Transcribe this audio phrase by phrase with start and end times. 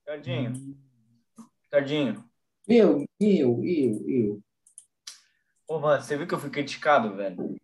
[0.00, 0.76] Ricardinho.
[1.64, 2.30] Ricardinho.
[2.66, 4.42] Eu, eu, eu, eu.
[5.68, 7.56] Ô, mano, você viu que eu fui criticado, velho?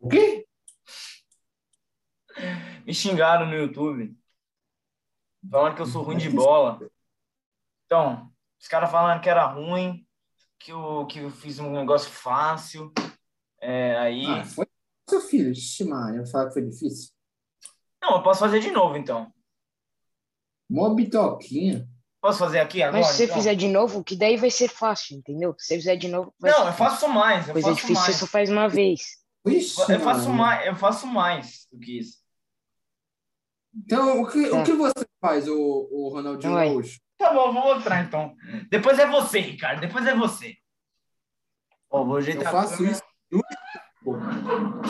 [0.00, 0.46] O quê?
[2.84, 4.16] Me xingaram no YouTube.
[5.50, 6.78] Falando que eu sou ruim de bola.
[7.86, 10.06] Então, os caras falando que era ruim,
[10.58, 12.92] que eu, que eu fiz um negócio fácil.
[13.60, 14.26] É, aí.
[14.26, 14.66] Ah, foi
[15.08, 15.52] seu filho.
[15.52, 17.12] Ixi, Maria, eu falar que foi difícil.
[18.02, 19.32] Não, eu posso fazer de novo, então.
[20.68, 21.86] Mó bitoquinha.
[22.20, 22.98] Posso fazer aqui agora?
[23.02, 23.36] Mas se você então?
[23.36, 25.54] fizer de novo, que daí vai ser fácil, entendeu?
[25.58, 27.00] Se você fizer de novo, vai Não, ser eu fácil.
[27.00, 27.46] faço mais.
[27.48, 28.16] Eu Coisa faço difícil, você mais.
[28.20, 29.00] só faz uma vez.
[29.46, 32.16] Ixi, Eu faço mais, eu faço mais do que isso.
[33.74, 34.56] Então, o que, Tá.
[34.56, 35.54] o que você faz, o,
[35.90, 36.54] o Ronaldinho.
[36.54, 36.98] Gaúcho?
[37.18, 38.34] Tá bom, vou mostrar então.
[38.70, 39.80] Depois é você, Ricardo.
[39.80, 40.54] Depois é você.
[41.90, 42.48] Ó, vou Eu ajeitar.
[42.48, 43.02] a faço isso.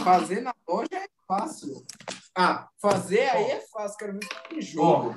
[0.04, 1.84] Fazer na loja é fácil.
[2.36, 3.96] Ah, fazer aí é fácil.
[3.98, 5.14] Quero ver que jogo.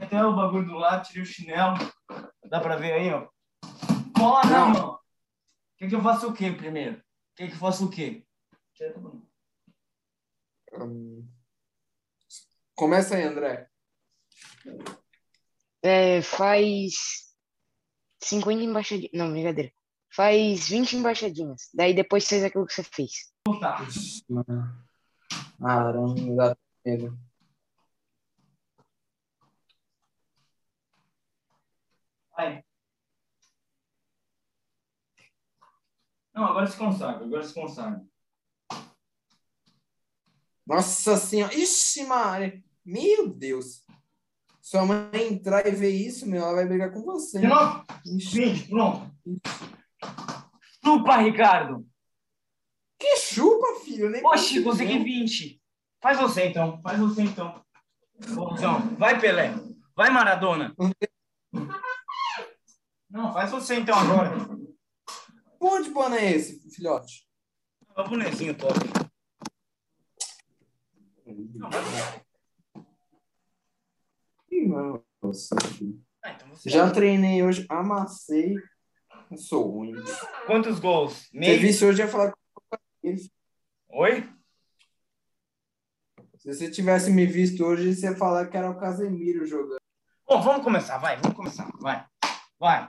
[0.00, 1.76] Até o bagulho do lado, tirei o chinelo.
[2.48, 3.28] Dá pra ver aí, ó.
[4.16, 4.70] Cola na Não.
[4.70, 4.98] mão.
[5.76, 7.02] Quer que eu faça o quê primeiro?
[7.36, 8.24] Quer que eu faça o quê?
[10.74, 11.28] Hum.
[12.74, 13.68] Começa aí, André.
[15.82, 17.34] É, faz
[18.22, 19.10] 50 embaixadinhas.
[19.14, 19.72] Não, brincadeira.
[20.10, 21.68] Faz 20 embaixadinhas.
[21.74, 23.32] Daí depois faz aquilo que você fez.
[23.60, 23.78] Tá.
[25.60, 26.56] Caramba, dá
[32.38, 32.62] Vai.
[36.32, 37.24] Não, agora se consagra.
[37.24, 38.00] Agora se consagra.
[40.64, 41.52] Nossa senhora.
[41.52, 42.62] Ixi, Maria.
[42.84, 43.84] Meu Deus.
[44.60, 47.40] Sua mãe entrar e ver isso, meu, ela vai brigar com você.
[48.06, 48.40] Ixi.
[48.40, 49.10] 20, pronto.
[50.84, 51.88] Chupa, Ricardo.
[53.00, 54.10] Que chupa, filho.
[54.10, 54.92] Nem Oxi, consegui.
[54.92, 55.62] consegui 20.
[56.00, 56.80] Faz você então.
[56.82, 57.64] Faz você então.
[58.32, 58.94] Bonzão.
[58.96, 59.54] Vai, Pelé.
[59.96, 60.72] Vai, Maradona.
[63.18, 64.30] Não, faz você então agora.
[65.58, 67.28] Pô, de boné é esse, filhote?
[67.96, 68.78] É o bonezinho top.
[74.52, 75.56] Não, Nossa.
[76.22, 76.48] Ah, então.
[76.64, 78.54] Já treinei hoje, amassei.
[79.28, 79.94] Eu sou ruim.
[80.46, 81.28] Quantos gols?
[81.32, 81.60] Meio.
[81.60, 82.38] visse hoje, ia falar com.
[83.88, 84.32] Oi?
[86.36, 89.80] Se você tivesse me visto hoje, você ia falar que era o Casemiro jogando.
[90.24, 92.06] Bom, vamos começar, vai, vamos começar, vai,
[92.58, 92.88] vai.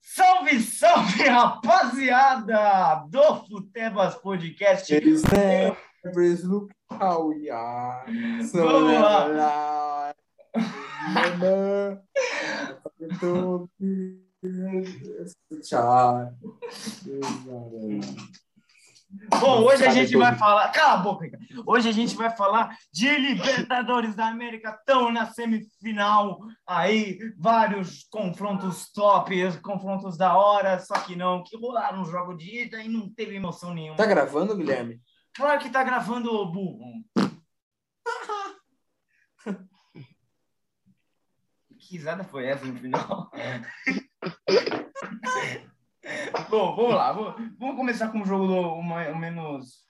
[0.00, 4.92] Salve, salve, rapaziada do Futebas Podcast.
[4.92, 5.22] Eles
[7.28, 8.04] we are.
[8.44, 9.24] So Vamos lá.
[9.26, 10.14] lá.
[15.62, 16.34] Tchau.
[19.40, 20.70] Bom, hoje a gente vai falar.
[20.72, 21.44] Cala a boca, cara.
[21.66, 26.40] Hoje a gente vai falar de Libertadores da América, estão na semifinal.
[26.66, 32.62] Aí, vários confrontos top, confrontos da hora, só que não, que rolaram um jogo de
[32.62, 33.96] ida e não teve emoção nenhuma.
[33.96, 35.00] Tá gravando, Guilherme?
[35.34, 37.04] Claro que tá gravando burro.
[41.78, 43.30] que risada foi essa no final?
[46.50, 47.12] Bom, vamos lá.
[47.12, 48.82] Vamos começar com o jogo do o
[49.18, 49.84] menos,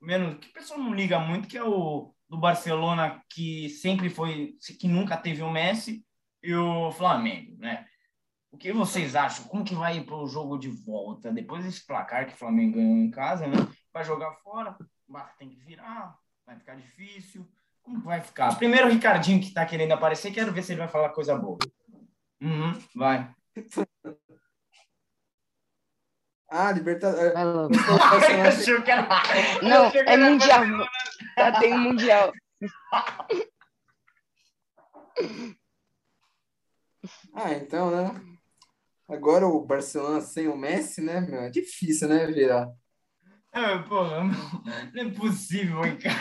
[0.00, 0.38] menos.
[0.38, 4.56] Que o pessoal não liga muito, que é o do Barcelona, que sempre foi.
[4.78, 6.04] que nunca teve o Messi,
[6.42, 7.86] e o Flamengo, né?
[8.50, 9.44] O que vocês acham?
[9.46, 11.32] Como que vai para o jogo de volta?
[11.32, 13.56] Depois desse placar que o Flamengo ganhou em casa, né?
[13.92, 14.76] Vai jogar fora,
[15.38, 16.16] tem que virar,
[16.46, 17.46] vai ficar difícil.
[17.82, 18.56] Como que vai ficar?
[18.56, 21.58] Primeiro o Ricardinho que tá querendo aparecer, quero ver se ele vai falar coisa boa.
[22.40, 23.34] Uhum, vai.
[26.50, 27.34] Ah, Libertadores.
[28.46, 29.06] Achei que era-
[29.62, 30.62] Não, que é mundial.
[31.36, 32.32] Já tem um mundial.
[37.34, 38.20] Ah, então, né?
[39.08, 41.40] Agora o Barcelona sem o Messi, né, meu?
[41.42, 42.68] É difícil, né, virar.
[43.52, 46.20] É, pô, não, não é possível, hein, cara.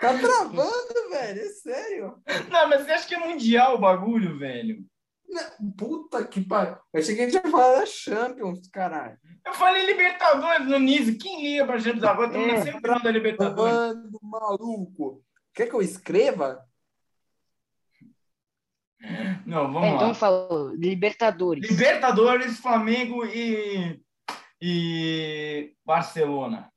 [0.00, 2.22] Tá travando, velho, é sério.
[2.50, 4.78] Não, mas você acha que é mundial o bagulho, velho?
[5.76, 6.76] Puta que pariu.
[6.92, 9.18] Eu achei que a gente ia falar da Champions, caralho.
[9.44, 11.18] Eu falei Libertadores no início.
[11.18, 12.28] Quem liga pra Champions agora?
[12.28, 12.62] Estamos na É.
[12.62, 13.74] semifinal da Libertadores.
[13.74, 15.24] Mano, maluco.
[15.52, 16.64] Quer que eu escreva?
[19.46, 20.14] Não, É, vamos então lá.
[20.14, 21.68] falou, Libertadores.
[21.70, 24.00] Libertadores, Flamengo e,
[24.60, 26.72] e Barcelona.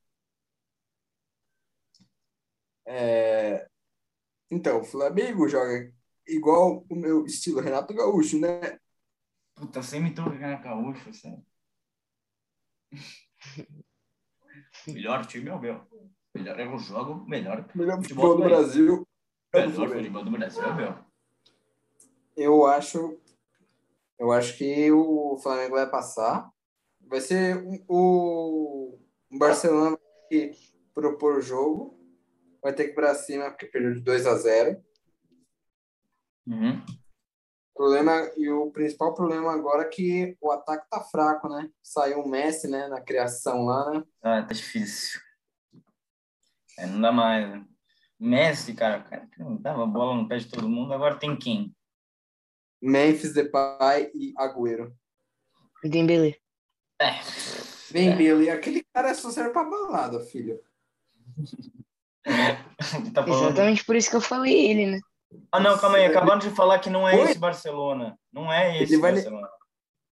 [2.86, 3.68] É...
[4.50, 5.92] Então, o Flamengo joga
[6.36, 8.80] igual o meu estilo Renato Gaúcho, né?
[9.56, 11.46] Puta, você imitou o Renato Gaúcho, sério.
[14.88, 15.82] Melhor time é o meu.
[16.34, 17.70] Melhor eu jogo, melhor.
[17.76, 19.08] Melhor Futebol futebol do Brasil.
[19.54, 20.96] melhor futebol do Brasil é meu.
[22.36, 23.20] Eu acho.
[24.18, 26.50] Eu acho que o Flamengo vai passar.
[27.02, 27.58] Vai ser
[27.88, 28.98] o,
[29.30, 29.98] o Barcelona
[30.30, 30.52] que
[30.94, 32.00] propor o jogo.
[32.64, 34.82] Vai ter que ir pra cima, porque perdeu de 2 a 0
[36.48, 36.84] Uhum.
[37.74, 41.70] problema E o principal problema agora é que o ataque tá fraco, né?
[41.82, 42.88] Saiu o Messi, né?
[42.88, 44.04] Na criação lá, né?
[44.22, 45.20] Ah, tá difícil.
[46.78, 47.50] É, não dá mais.
[47.50, 47.66] Né?
[48.20, 51.36] Messi, cara, o cara que não dava bola no pé de todo mundo, agora tem
[51.36, 51.76] quem?
[52.82, 54.96] Memphis, Depay e Agüero.
[55.84, 56.40] O Dembele.
[57.00, 57.20] É.
[57.92, 58.50] Vem, Billy.
[58.50, 60.62] Aquele cara só serve pra balada, filho.
[63.14, 63.28] tá.
[63.28, 65.02] Exatamente por isso que eu falei ele, né?
[65.52, 66.06] Ah, não, calma aí.
[66.06, 67.22] Acabaram de falar que não é Oi?
[67.32, 68.18] esse Barcelona.
[68.32, 69.50] Não é esse Ele vai- Barcelona.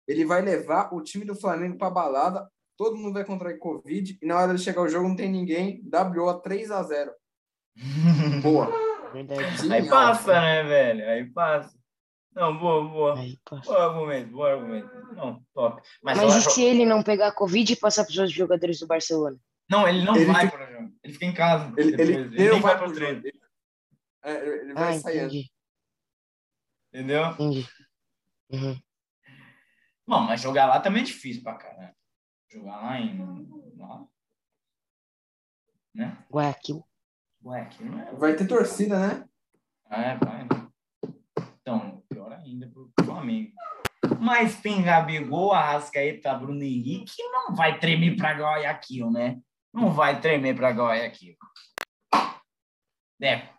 [0.07, 2.47] Ele vai levar o time do Flamengo pra balada.
[2.77, 4.17] Todo mundo vai contrair Covid.
[4.21, 5.81] E na hora de chegar o jogo não tem ninguém.
[5.89, 7.11] WO 3 a 0
[8.43, 8.69] Boa.
[9.13, 9.71] Verdade.
[9.73, 11.09] Aí passa, né, velho?
[11.09, 11.73] Aí passa.
[12.33, 13.17] Não, boa, boa.
[13.19, 13.71] Aí, passa.
[13.71, 14.89] Bom argumento, bom argumento.
[15.15, 15.81] Não, top.
[16.03, 18.79] Mas, Mas e acho- se ele não pegar Covid e passar para os outros jogadores
[18.79, 19.37] do Barcelona?
[19.69, 20.91] Não, ele não Ele vai fica- pro jogo.
[21.01, 21.73] Ele fica em casa.
[21.77, 23.21] Ele, ele, ele nem não vai vai pro pro treino.
[23.21, 23.39] treino.
[24.25, 25.17] É, ele vai Ah, sair.
[25.19, 25.51] entendi.
[26.93, 27.25] Entendeu?
[27.27, 27.67] Entendi.
[28.49, 28.81] Uhum.
[30.07, 31.95] Bom, mas jogar lá também é difícil pra caramba.
[32.49, 33.17] Jogar lá em.
[33.77, 34.05] Lá.
[35.93, 36.25] Né?
[36.31, 36.83] Guayaquil.
[37.43, 38.13] Não é.
[38.13, 39.29] Vai ter torcida, né?
[39.85, 40.47] Ah, é, vai.
[41.61, 43.53] Então, pior ainda pro Flamengo.
[44.19, 49.39] Mas tem Gabigol, Arrascaeta, Bruno Henrique, não vai tremer pra Guayaquil, né?
[49.73, 51.35] Não vai tremer pra Guayaquil.
[53.19, 53.54] Deco.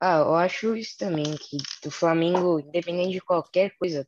[0.00, 1.56] Ah, eu acho isso também, que
[1.88, 4.06] o Flamengo, independente de qualquer coisa,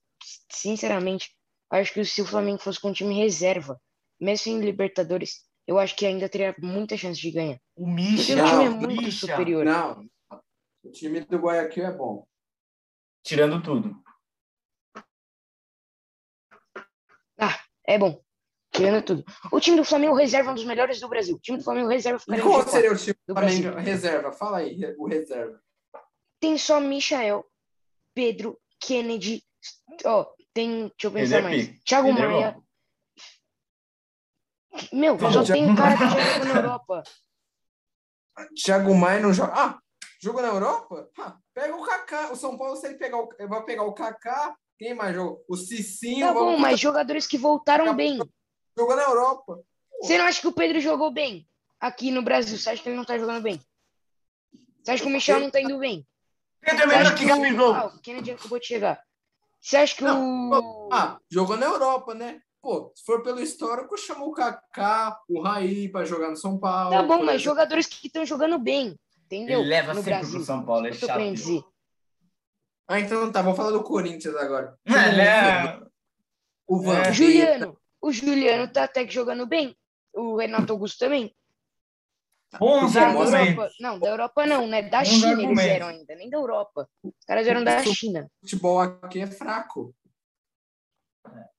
[0.51, 1.35] sinceramente,
[1.71, 3.81] acho que se o Flamengo fosse com um time reserva,
[4.21, 7.59] mesmo sem Libertadores, eu acho que ainda teria muita chance de ganhar.
[7.77, 8.45] O Porque Misha.
[8.45, 9.65] o time é muito Misha, superior.
[9.65, 10.07] Não.
[10.85, 12.27] O time do Guayaquil é bom.
[13.23, 13.95] Tirando tudo.
[17.87, 18.23] É bom.
[18.71, 19.25] Tirando tudo.
[19.51, 21.37] O time do Flamengo reserva é um dos melhores do Brasil.
[21.37, 22.69] O time do Flamengo reserva E qual no G4.
[22.69, 23.81] seria o time do do Flamengo Brasil.
[23.81, 24.33] reserva?
[24.33, 25.59] Fala aí, o reserva.
[26.41, 27.45] Tem só Michael,
[28.15, 29.43] Pedro, Kennedy.
[30.05, 30.89] Ó, tem.
[30.89, 31.67] Deixa eu pensar é mais.
[31.67, 31.81] pica.
[31.85, 32.53] Thiago Ele é Maia.
[32.53, 32.63] bom.
[34.93, 37.03] Meu, só tem cara que já jogou na Europa.
[38.65, 39.53] Thiago Maia não joga.
[39.55, 39.79] Ah,
[40.21, 41.11] jogou na Europa?
[41.19, 42.33] Ah, pega o Kaká.
[42.33, 43.29] O São Paulo, se ele pegar o...
[43.49, 45.45] vai pegar o Kaká, quem mais jogou?
[45.49, 46.27] O Cicinho.
[46.27, 48.19] Tá bom, mas jogadores que voltaram bem.
[48.77, 49.61] Jogou na Europa.
[50.01, 51.49] Você não acha que o Pedro jogou bem
[51.81, 52.57] aqui no Brasil?
[52.57, 53.61] Você acha que ele não tá jogando bem?
[54.83, 56.07] Você acha que o Michel não tá indo bem?
[56.61, 57.25] Pedro é melhor que.
[57.25, 57.75] Gabigol.
[57.75, 59.03] Ah, o Kennedy acabou de chegar.
[59.61, 60.89] Você acha que o...
[60.93, 62.41] Ah, jogou na Europa, né?
[62.63, 66.91] Pô, se for pelo histórico, chama o Kaká, o Raí pra jogar no São Paulo.
[66.91, 67.41] Tá bom, mas exemplo.
[67.41, 69.61] jogadores que estão jogando bem, entendeu?
[69.61, 70.35] Ele leva no sempre Brasil.
[70.35, 71.73] pro São Paulo, é chato.
[72.87, 74.77] Ah, então tá, vou falar do Corinthians agora.
[74.87, 75.81] Ele é...
[76.67, 77.01] O Van.
[77.01, 77.13] É.
[77.13, 77.79] Juliano.
[78.01, 79.77] O Juliano tá até que jogando bem.
[80.15, 81.35] O Renato Augusto também.
[82.59, 83.49] Bons Da aí.
[83.51, 84.83] Europa, não, da Europa não, né?
[84.83, 85.71] Da Bons China eles argumentos.
[85.71, 86.89] eram ainda, nem da Europa.
[87.05, 88.31] Os caras eram da China.
[88.43, 89.95] O futebol aqui é fraco.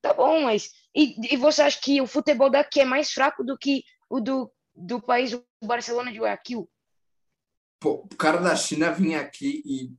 [0.01, 0.71] Tá bom, mas.
[0.95, 4.51] E, e você acha que o futebol daqui é mais fraco do que o do,
[4.75, 6.67] do país do Barcelona de Guayaquil?
[7.79, 9.93] Pô, o cara da China vinha aqui e.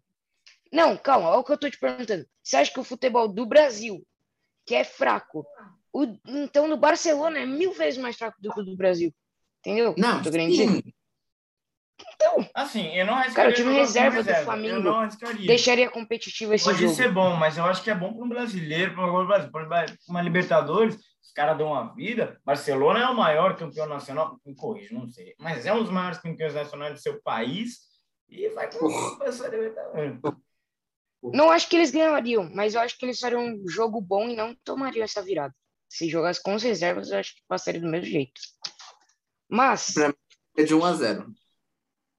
[0.72, 2.26] Não, calma, olha o que eu tô te perguntando.
[2.42, 4.04] Você acha que o futebol do Brasil,
[4.66, 5.44] que é fraco,
[5.92, 9.14] o, então do Barcelona é mil vezes mais fraco do que o do Brasil?
[9.60, 9.94] Entendeu?
[9.96, 10.68] Não, querendo dizer.
[10.68, 10.82] sim.
[12.14, 15.46] Então, Assim, eu não arriscaria Cara, o time com reserva do Flamengo Eu não arriscaria.
[15.46, 16.94] deixaria competitivo esse Pode jogo.
[16.94, 19.50] ser bom, mas eu acho que é bom para um brasileiro, para um Brasil.
[19.50, 22.40] Pra uma Libertadores, os caras dão uma vida.
[22.44, 26.18] Barcelona é o maior campeão nacional, me corrija, não sei, mas é um dos maiores
[26.18, 27.80] campeões nacionais do seu país
[28.28, 30.18] e vai com essa Libertadores.
[31.22, 34.36] Não acho que eles ganhariam, mas eu acho que eles fariam um jogo bom e
[34.36, 35.54] não tomariam essa virada.
[35.88, 38.40] Se jogasse com as reservas, eu acho que passaria do mesmo jeito.
[39.50, 40.14] Mas, Pra-
[40.56, 41.32] É de 1 a 0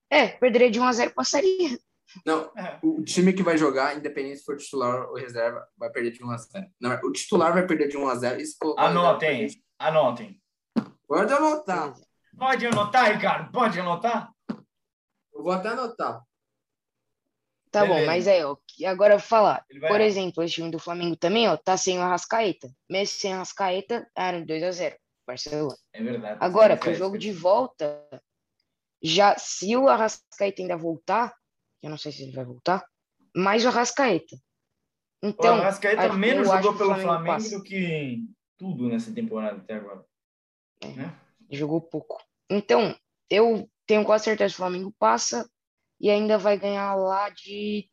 [0.09, 1.77] é, perderia de 1 a 0 passaria.
[2.25, 2.77] Não, É.
[2.83, 6.29] o time que vai jogar, independente se for titular ou reserva, vai perder de 1
[6.31, 9.07] a 0 Não, o titular vai perder de 1 a 0 e se colocar reserva,
[9.09, 9.47] Anotem,
[9.79, 10.41] anotem.
[11.07, 11.93] Pode anotar.
[12.37, 14.31] Pode anotar, Ricardo, pode anotar?
[15.33, 16.21] Eu vou até anotar.
[17.71, 18.05] Tá bom, Beleza.
[18.07, 19.65] mas aí, ó, que- agora eu vou falar.
[19.87, 22.69] Por exemplo, esse time do Flamengo também, ó, tá sem o Arrascaeta.
[22.89, 24.97] Messi sem o Arrascaeta, era 2 a 0
[25.31, 25.75] Barcelona.
[25.93, 26.37] É verdade.
[26.41, 27.23] Agora, Você pro não jogo faz.
[27.23, 28.23] de volta,
[29.01, 31.33] já se o Arrascaeta ainda voltar,
[31.81, 32.85] eu não sei se ele vai voltar,
[33.35, 34.35] mais o Arrascaeta.
[35.23, 37.57] Então, o Arrascaeta acho- menos acho jogou o pelo Flamengo Flamengo passa.
[37.57, 38.25] do que
[38.57, 40.05] tudo nessa temporada até agora.
[41.49, 42.23] jogou pouco.
[42.49, 42.97] Então,
[43.29, 45.49] eu tenho quase certeza que o Flamengo passa.
[46.03, 47.87] e ainda vai ganhar lá de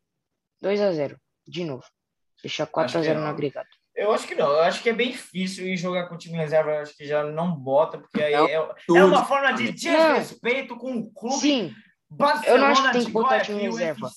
[0.59, 1.15] 2 a 0
[1.47, 1.85] de novo.
[2.41, 3.27] Deixar 4 a 0 não.
[3.27, 3.69] no agregado.
[3.95, 4.47] Eu acho que não.
[4.47, 6.71] Eu acho que é bem difícil ir jogar com o time reserva.
[6.71, 10.77] Eu acho que já não bota, porque aí É é, é uma forma de desrespeito
[10.77, 11.73] com o clube Sim,
[12.09, 14.09] Barcelona eu não acho que tem que botar time reserva.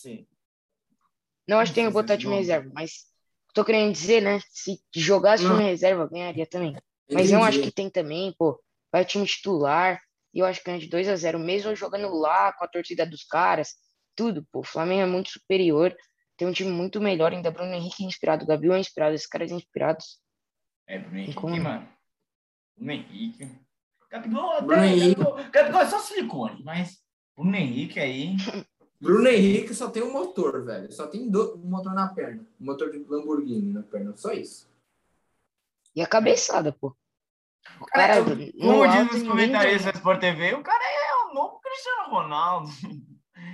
[1.49, 3.07] Não acho que tem que botar é time reserva, mas
[3.53, 4.41] tô querendo dizer, né?
[4.51, 6.77] Se jogasse time reserva, ganharia também.
[7.11, 7.71] Mas eu acho Entendi.
[7.71, 10.01] que tem também, pô, vai time titular,
[10.33, 13.05] e eu acho que ganha de 2 a 0 mesmo jogando lá com a torcida
[13.05, 13.75] dos caras,
[14.17, 14.61] tudo, pô.
[14.61, 15.95] O Flamengo é muito superior,
[16.37, 19.51] tem um time muito melhor, ainda Bruno Henrique é inspirado, Gabriel é inspirado, esses caras
[19.51, 20.21] inspirados.
[20.87, 21.57] É, Bruno Henrique, como?
[21.63, 21.89] mano.
[22.77, 23.51] Bruno Henrique.
[24.11, 25.15] Gabigol, até, Bruno Henrique.
[25.23, 27.03] Gabigol, Gabigol é só silicone, mas
[27.37, 28.37] Bruno Henrique aí.
[29.01, 30.93] Bruno Henrique só tem um motor, velho.
[30.93, 32.47] Só tem do- um motor na perna.
[32.61, 34.17] Um motor de Lamborghini na perna.
[34.17, 34.71] Só isso.
[35.97, 36.95] E a cabeçada, pô.
[37.81, 39.93] O Cara, cara, como diz alto, os ninguém comentaristas ganha.
[39.93, 42.69] da Sport TV, o cara é o novo Cristiano Ronaldo.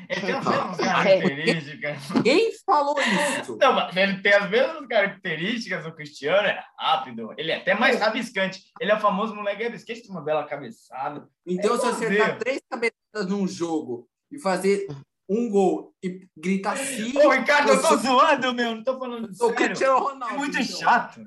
[0.08, 0.84] Ele tem as mesmas É.
[0.84, 1.98] características.
[2.22, 3.56] Quem falou isso?
[3.60, 8.00] Não, mas ele tem as mesmas características, o Cristiano é rápido, ele é até mais
[8.00, 8.62] rabiscante.
[8.80, 11.28] Ele é o famoso moleque rabiscante, tem uma bela cabeçada.
[11.46, 14.86] Então, É se acertar três cabeçadas num jogo e fazer
[15.28, 19.48] um gol e gritar sim, Ô, Ricardo, eu tô zoando, meu, não tô falando sou
[19.48, 19.66] o sério.
[19.66, 20.34] Cristiano Ronaldo.
[20.34, 20.76] É muito então.
[20.78, 21.20] chato.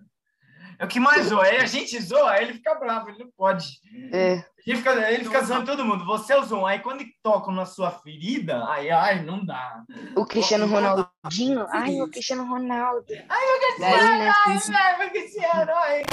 [0.81, 1.43] É o que mais zoa.
[1.43, 3.67] Aí a gente zoa, aí ele fica bravo, ele não pode.
[4.11, 6.03] É, Ele fica, ele fica zoando todo mundo.
[6.05, 6.65] Você é o zoom.
[6.65, 9.83] Aí quando tocam na sua ferida, aí, ai, não dá.
[10.15, 12.09] o Cristiano Ronaldinho, ai, o.
[12.09, 13.05] Cristiano Ronaldo.
[13.29, 13.45] Ai,
[13.79, 14.33] Daí, Cristiano, né?
[14.47, 16.03] ai, velho, meu Cristiano, ai.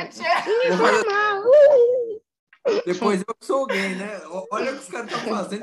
[0.00, 0.76] Cristiano.
[0.76, 1.50] Ronaldo.
[2.84, 4.20] Depois eu sou gay, né?
[4.26, 5.60] O- Olha o que os caras estão fazendo.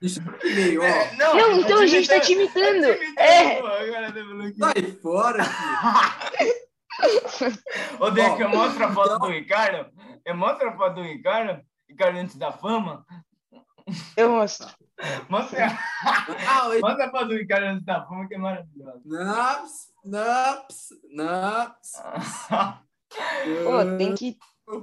[0.00, 0.82] Deixa eu ver, ó.
[0.82, 2.86] É, Não, então a gente tá te imitando.
[3.16, 3.60] É.
[4.58, 6.54] Sai fora, filho.
[8.00, 9.90] Ô, Deco, Ó, eu mostro a foto então- do Ricardo.
[10.24, 11.62] Eu mostro a foto do Ricardo.
[11.88, 13.04] Ricardo antes da fama.
[14.16, 14.66] Eu mostro.
[15.28, 15.66] Mostra,
[16.04, 19.00] Ah, esse- mostra a foto do Ricardo antes da fama, que é maravilhosa.
[19.04, 21.92] Naps, naps, naps.
[23.64, 24.36] Pô, tem que.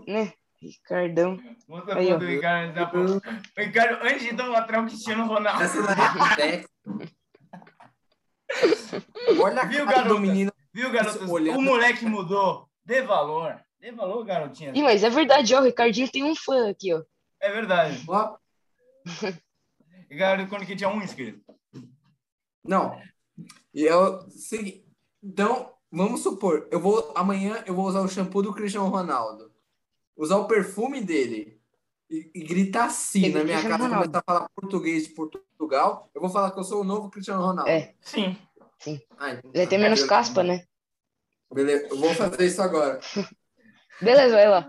[0.07, 0.33] Né?
[0.61, 1.37] Ricardão.
[1.67, 3.17] Mostra a foto do Ricardo antes da fama.
[3.17, 3.21] O
[3.61, 5.63] Ricardo, antes de idolatrar o Cristiano Ronaldo.
[5.63, 6.65] Essa é.
[9.39, 10.51] Olha a Viu, cara do menino.
[10.75, 11.31] Viu, garoto?
[11.31, 12.67] Olhando- O moleque mudou.
[12.83, 13.57] Dê valor.
[13.79, 14.73] Dê valor, garotinha.
[14.75, 15.61] Ih, mas é verdade, ó.
[15.61, 17.01] O Ricardinho tem um fã aqui, ó.
[17.39, 18.03] É verdade.
[18.09, 18.35] Ó,
[20.11, 21.41] Ricardo, quando que tinha um inscrito.
[22.61, 22.99] Não.
[23.73, 24.85] E eu segui.
[25.23, 29.51] Então, vamos supor, eu vou amanhã eu vou usar o shampoo do Cristiano Ronaldo.
[30.17, 31.59] Usar o perfume dele
[32.09, 34.05] e, e gritar sim Ele na minha Cristiano casa, Ronaldo.
[34.11, 37.41] começar a falar português de Portugal, eu vou falar que eu sou o novo Cristiano
[37.43, 37.69] Ronaldo.
[37.69, 37.93] É.
[38.01, 38.37] Sim.
[39.17, 39.77] Ah, então ter tá.
[39.77, 40.63] menos caspa, né?
[41.53, 42.99] Beleza, eu vou fazer isso agora.
[44.01, 44.67] Beleza, vai lá.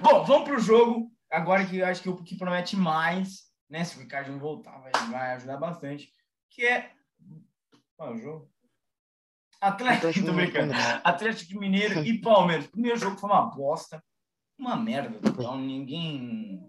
[0.00, 1.10] Bom, vamos pro jogo.
[1.30, 3.84] Agora que eu acho que o que promete mais, né?
[3.84, 6.12] Se o Ricardinho voltar, vai, vai ajudar bastante.
[6.50, 6.92] Que é.
[7.96, 8.50] Qual é o jogo?
[9.60, 10.74] Atlético, Atlético brincando.
[10.74, 11.00] Mineiro.
[11.02, 12.66] Atlético Mineiro e Palmeiras.
[12.66, 14.02] O primeiro jogo foi uma bosta.
[14.58, 15.18] Uma merda.
[15.28, 16.60] Então, ninguém.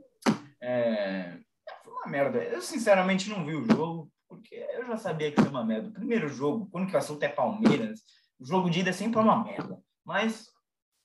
[0.62, 1.38] é,
[1.84, 2.40] Foi uma merda.
[2.40, 5.90] Eu, sinceramente, não vi o jogo, porque eu já sabia que ia ser uma merda.
[5.90, 8.02] O primeiro jogo, quando que o assunto é Palmeiras,
[8.40, 9.80] o jogo de ida sempre é uma merda.
[10.04, 10.50] Mas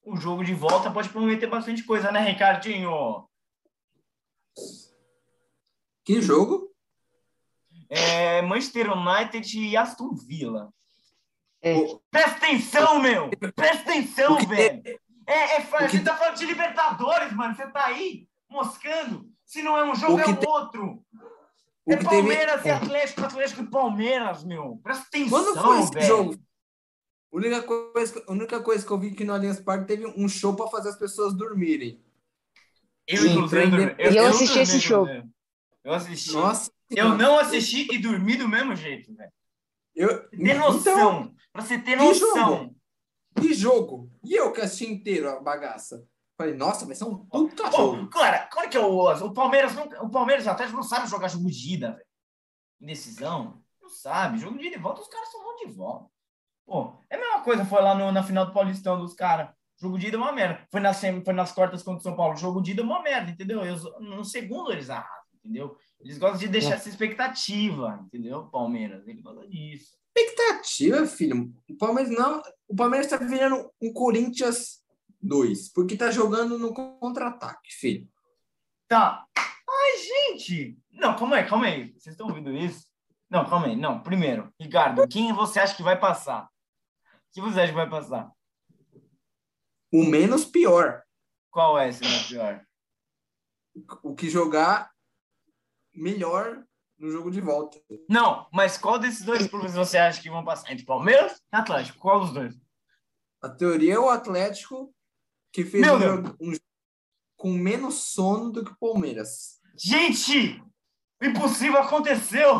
[0.02, 3.28] o jogo de volta pode prometer bastante coisa, né, Ricardinho?
[6.04, 6.70] Que jogo?
[7.88, 10.72] É Manchester United e Aston Villa.
[11.62, 11.74] É.
[11.76, 13.30] O- Presta atenção, meu!
[13.54, 14.82] Presta atenção, O que velho!
[15.26, 17.54] É, é, a o que gente tá falando de Libertadores, mano.
[17.54, 19.30] Você tá aí moscando.
[19.44, 21.04] Se não é um jogo, O é te- outro.
[21.90, 22.16] O é que teve.
[22.22, 24.80] Palmeiras e Atlético, Atlético e Palmeiras, meu.
[24.82, 26.06] Presta atenção, Quando foi esse velho.
[26.06, 26.34] jogo?
[27.32, 30.06] A única, coisa, que- a única coisa que eu vi que no Allianz Parque teve
[30.06, 32.02] um show para fazer as pessoas dormirem.
[33.06, 35.02] Eu, Sim, inclusive, prende- dormi- E eu assisti esse show.
[35.04, 35.28] inclusive.
[35.84, 36.32] Eu assisti.
[36.32, 36.70] Nossa.
[36.90, 39.32] Eu não assisti e dormi do mesmo jeito, velho.
[39.94, 40.92] Eu, Tem noção.
[41.22, 42.34] Então, pra você ter que noção.
[42.34, 42.76] jogo?
[43.40, 44.10] que jogo?
[44.24, 46.04] E eu que assisti inteiro a bagaça.
[46.40, 48.08] Falei, nossa, vai ser um puta Ô, jogo.
[48.08, 51.50] cara, claro que é o, o Palmeiras não, o Palmeiras Atlético não sabe jogar jogo
[51.50, 52.06] de ida, velho.
[52.80, 53.62] Indecisão.
[53.82, 54.38] Não sabe.
[54.38, 56.08] Jogo de ida e volta, os caras são bons de volta.
[56.66, 59.50] Pô, é a mesma coisa, foi lá no- na final do Paulistão dos caras.
[59.78, 60.66] Jogo de ida é uma merda.
[60.70, 62.36] Foi, na, sem- foi nas quartas contra o São Paulo.
[62.36, 63.62] Jogo de ida é uma merda, entendeu?
[63.64, 65.76] Eu, no segundo eles arrasam, entendeu?
[66.00, 68.46] Eles gostam de deixar essa expectativa, entendeu?
[68.46, 69.94] Palmeiras, ele gosta disso.
[70.16, 71.52] Expectativa, filho.
[71.68, 72.42] O Palmeiras não.
[72.68, 74.79] O Palmeiras tá virando um Corinthians
[75.22, 78.08] 2, porque tá jogando no contra-ataque, filho.
[78.88, 79.24] Tá.
[79.36, 80.78] Ai, gente!
[80.90, 81.92] Não, calma aí, calma aí.
[81.92, 82.86] Vocês estão ouvindo isso?
[83.28, 83.76] Não, calma aí.
[83.76, 86.48] Não, primeiro, Ricardo, quem você acha que vai passar?
[87.32, 88.30] Quem você acha que vai passar?
[89.92, 91.02] O menos pior.
[91.50, 92.66] Qual é esse meu pior?
[94.02, 94.90] O que jogar
[95.94, 96.64] melhor
[97.00, 97.80] no jogo de volta.
[98.08, 100.70] Não, mas qual desses dois clubes você acha que vão passar?
[100.70, 101.98] Entre Palmeiras e Atlético?
[101.98, 102.54] Qual dos dois?
[103.40, 104.94] A teoria é o Atlético
[105.52, 106.64] que fez Meu um jogo, um jogo
[107.36, 109.60] com menos sono do que o Palmeiras.
[109.76, 110.62] Gente,
[111.22, 112.54] impossível aconteceu.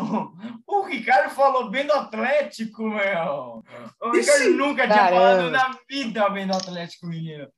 [0.65, 3.63] O Ricardo falou bem do Atlético, meu.
[4.01, 5.19] O Ixi, Ricardo nunca tinha caramba.
[5.19, 7.51] falado na vida bem do Atlético Mineiro.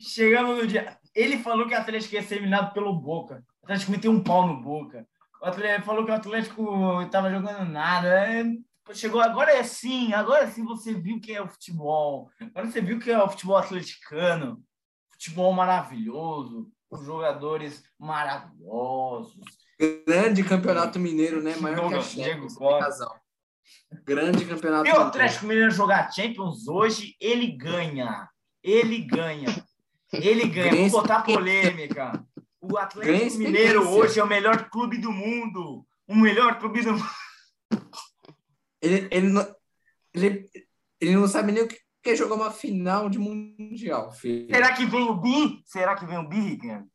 [0.00, 0.98] Chegamos no dia.
[1.14, 3.42] Ele falou que o Atlético ia ser eliminado pelo Boca.
[3.62, 5.06] O Atlético meteu um pau no Boca.
[5.42, 8.44] O Atlético falou que o Atlético estava jogando nada.
[8.88, 12.30] É, Chegou agora é sim, agora sim você viu que é o futebol.
[12.40, 14.62] Agora você viu que é o futebol atleticano.
[15.10, 19.34] Futebol maravilhoso, com jogadores maravilhosos.
[20.06, 21.56] Grande campeonato mineiro, né?
[21.56, 22.56] Maior que a Champions.
[22.58, 23.12] Razão.
[24.04, 25.00] Grande campeonato Se o.
[25.00, 28.28] Atlético Mineiro jogar Champions hoje, ele ganha.
[28.62, 29.48] Ele ganha.
[30.12, 30.88] Ele ganha.
[30.88, 32.24] Vou botar polêmica.
[32.60, 33.38] O Atlético.
[33.38, 35.86] Mineiro hoje é o melhor clube do mundo.
[36.06, 37.25] O melhor clube do mundo.
[38.86, 39.56] Ele, ele, não,
[40.14, 40.48] ele,
[41.00, 44.46] ele não sabe nem o que é jogar uma final de mundial, filho.
[44.54, 45.60] Será que vem o Bi?
[45.64, 46.88] Será que vem o Bi, Ricardo?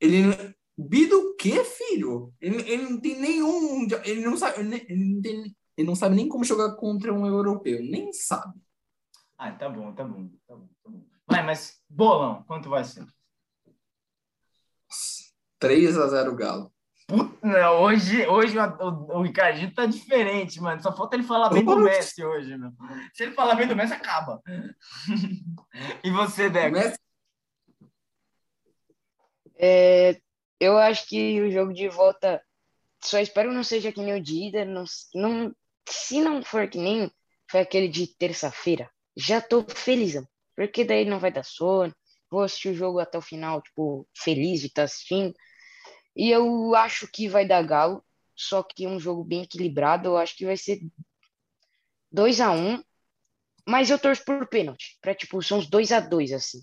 [0.00, 2.32] Ele Bi do quê, filho?
[2.40, 3.78] Ele, ele não tem nenhum.
[3.80, 4.60] mundial- Ele não sabe.
[4.60, 7.80] Ele, ele não tem- ele não sabe nem como jogar contra um europeu.
[7.82, 8.58] Nem sabe.
[9.36, 11.04] Ah, tá bom, tá bom, tá bom, tá bom.
[11.26, 13.06] Vai, mas bolão, quanto vai ser?
[15.58, 16.73] 3 a 0 Galo.
[17.42, 20.82] Não, hoje, hoje o, o, Ricardinho tá diferente, mano.
[20.82, 22.72] Só falta ele falar bem do Messi hoje, meu.
[23.12, 24.42] Se ele falar bem do Messi, acaba.
[26.02, 26.72] e você, Deco?
[26.72, 26.98] Messi,
[29.58, 30.18] É,
[30.58, 32.42] eu acho que o jogo de volta,
[33.02, 34.84] só espero não seja que nem o de ida, não,
[35.14, 35.54] não,
[35.86, 37.10] se não for que nem
[37.50, 41.94] foi aquele de terça-feira, já tô felizão, porque daí não vai dar sono,
[42.30, 45.34] vou assistir o jogo até o final, tipo, feliz de estar assistindo,
[46.16, 48.04] e eu acho que vai dar Galo,
[48.36, 50.80] só que um jogo bem equilibrado, eu acho que vai ser
[52.10, 52.82] 2 a 1
[53.66, 56.60] mas eu torço por pênalti, pra, tipo, são uns 2 a 2 assim.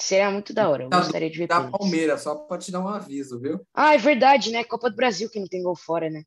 [0.00, 1.78] Seria muito da hora, eu Da- gostaria de ver da pênaltis.
[1.78, 3.66] Palmeiras, só pra te dar um aviso, viu?
[3.74, 4.64] Ah, é verdade, né?
[4.64, 6.22] Copa do Brasil que não tem gol fora, né?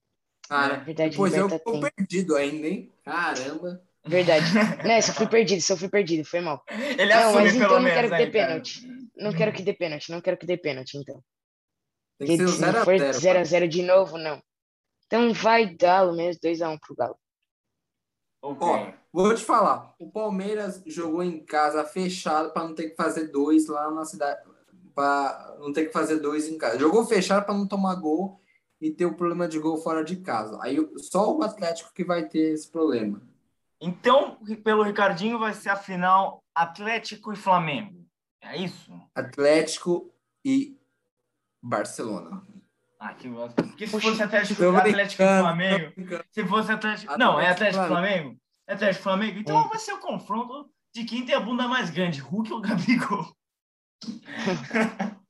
[0.47, 1.81] Cara, É verdade, pois eu tô tem.
[1.95, 2.91] perdido ainda, hein?
[3.03, 3.81] Caramba.
[4.05, 4.45] Verdade.
[4.87, 6.63] Nessa, eu fui perdido, só fui perdido, foi mal.
[6.97, 8.81] Ele Não, assume mas pelo então não menos, quero que né, dê pênalti.
[9.15, 11.23] Não quero que dê pênalti, não quero que dê pênalti, então.
[12.25, 14.41] Tem que ser Porque o se não 0 a for 0 0x0 de novo, não.
[15.07, 17.17] Então vai Galo mesmo, 2x1 pro Galo.
[18.43, 18.67] Ok.
[18.67, 19.93] Ó, vou te falar.
[19.99, 24.41] O Palmeiras jogou em casa fechado para não ter que fazer dois lá na cidade.
[24.93, 26.77] Para não ter que fazer dois em casa.
[26.77, 28.39] Jogou fechado para não tomar gol
[28.79, 30.59] e ter o problema de gol fora de casa.
[30.61, 33.21] Aí só o Atlético que vai ter esse problema.
[33.79, 38.05] Então, pelo Ricardinho, vai ser a final Atlético e Flamengo.
[38.41, 38.91] É isso?
[39.15, 40.13] Atlético
[40.45, 40.77] e
[41.61, 42.41] Barcelona.
[42.99, 43.63] Ah, que bosta.
[43.63, 45.93] Porque se fosse Atlético, Atlético e brincando, Flamengo.
[46.31, 47.11] Se fosse Atlético.
[47.11, 48.37] Atlético Não, é Atlético e Flamengo.
[48.67, 49.39] É Atlético e Flamengo.
[49.39, 53.25] Então vai ser o confronto de quem tem a bunda mais grande, Hulk ou Gabigol.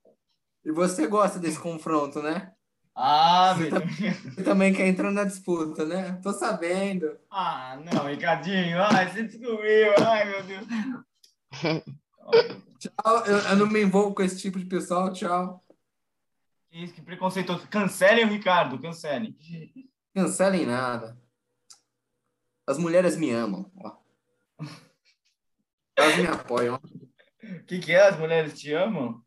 [0.64, 2.52] E você gosta desse confronto, né?
[2.96, 3.88] Ah, Você meu tá-
[4.36, 6.20] Você também quer entrar na disputa, né?
[6.22, 7.18] Tô sabendo.
[7.32, 8.80] Ah, não, Ricardinho.
[8.80, 9.94] Ai, você descobriu.
[10.06, 10.68] Ai, meu Deus.
[12.78, 15.12] Tchau, eu, eu não me envolvo com esse tipo de pessoal.
[15.12, 15.64] Tchau.
[16.72, 17.68] Isso, que preconceituoso.
[17.68, 19.36] Cancelem o Ricardo, cancelem.
[20.16, 21.18] Cancelem nada.
[22.66, 23.70] As mulheres me amam.
[23.78, 23.98] Ó.
[25.98, 26.76] Elas me apoiam.
[27.44, 28.08] O que, que é?
[28.08, 29.22] As mulheres te amam?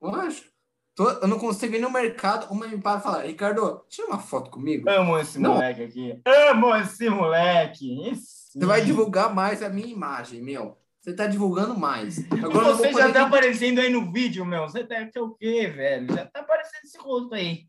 [0.00, 0.50] Lógico.
[0.94, 2.50] Tô- eu não consigo ir no mercado.
[2.50, 4.88] Uma me para e fala: Ricardo, tira uma foto comigo.
[4.88, 5.54] Amo esse Não.
[5.54, 6.20] moleque aqui.
[6.26, 8.08] Amo esse moleque.
[8.08, 10.78] Esse- Você vai divulgar mais a minha imagem, meu.
[11.06, 12.18] Você tá divulgando mais.
[12.32, 14.62] Agora Você vou já tá aparecendo aí no vídeo, meu.
[14.62, 16.12] Você tá que é o quê, velho?
[16.12, 17.68] Já tá aparecendo esse rosto aí.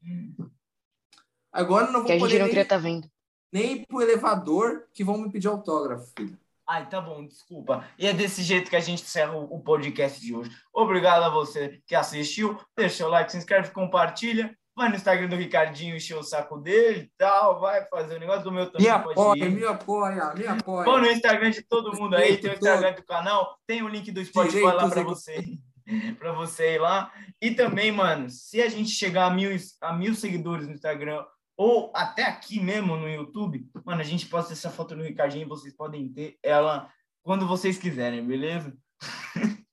[1.52, 3.08] Agora não Que a vou gente poder não nem, queria estar vendo.
[3.54, 6.36] nem ir pro elevador que vão me pedir autógrafo, filho.
[6.67, 7.88] Ai, tá bom, desculpa.
[7.97, 10.50] E é desse jeito que a gente encerra o o podcast de hoje.
[10.73, 12.60] Obrigado a você que assistiu.
[12.76, 14.58] Deixa o like, se inscreve, compartilha.
[14.77, 17.59] Vai no Instagram do Ricardinho encher o saco dele e tal.
[17.59, 18.85] Vai fazer o negócio do meu também.
[18.85, 19.49] Me apoia, ir.
[19.49, 20.85] me apoia, me apoia.
[20.85, 22.67] Vão no Instagram de todo mundo aí, tem o Todo.
[22.67, 25.43] Instagram do canal, tem o link do Spotify lá para você,
[26.19, 27.11] para você ir lá.
[27.41, 29.49] E também, mano, se a gente chegar a mil,
[29.81, 31.25] a mil seguidores no Instagram
[31.57, 35.49] ou até aqui mesmo no YouTube, mano, a gente posta essa foto no Ricardinho e
[35.49, 36.87] vocês podem ter ela
[37.23, 38.77] quando vocês quiserem, beleza?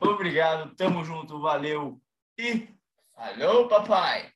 [0.00, 2.00] Obrigado, tamo junto, valeu
[2.36, 2.75] e
[3.16, 4.30] falou, papai!